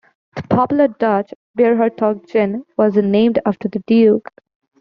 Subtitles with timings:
[0.35, 4.31] The popular Dutch beer Hertog Jan was named after the duke.